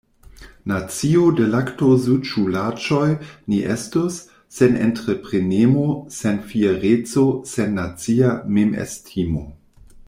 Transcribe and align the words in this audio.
Nacio 0.69 1.25
de 1.39 1.43
laktosuĉulaĉoj 1.55 3.11
ni 3.53 3.59
estus, 3.75 4.17
sen 4.61 4.81
entreprenemo, 4.87 5.85
sen 6.19 6.43
fiereco, 6.55 7.29
sen 7.55 7.81
nacia 7.83 8.37
memestimo. 8.57 9.49